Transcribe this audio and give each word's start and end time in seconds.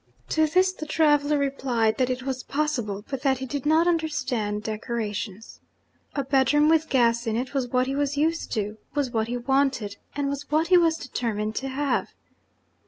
To 0.29 0.47
this 0.47 0.73
the 0.73 0.87
traveller 0.87 1.37
replied 1.37 1.99
that 1.99 2.09
it 2.09 2.23
was 2.23 2.41
possible, 2.41 3.05
but 3.07 3.21
that 3.21 3.37
he 3.37 3.45
did 3.45 3.67
not 3.67 3.87
understand 3.87 4.63
decorations. 4.63 5.59
A 6.15 6.23
bedroom 6.23 6.69
with 6.69 6.89
gas 6.89 7.27
in 7.27 7.35
it 7.35 7.53
was 7.53 7.67
what 7.67 7.85
he 7.85 7.95
was 7.95 8.17
used 8.17 8.51
to, 8.53 8.79
was 8.95 9.11
what 9.11 9.27
he 9.27 9.37
wanted, 9.37 9.97
and 10.15 10.27
was 10.27 10.49
what 10.49 10.69
he 10.69 10.77
was 10.79 10.97
determined 10.97 11.53
to 11.57 11.67
have. 11.67 12.15